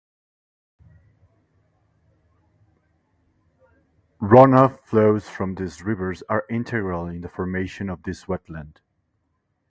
[4.19, 8.77] Runoff flows from these rivers are integral in the formation of this wetland.